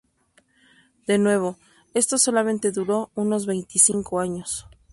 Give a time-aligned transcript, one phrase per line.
[1.05, 1.59] De nuevo,
[1.93, 4.65] esto solamente duró unos veinticinco años.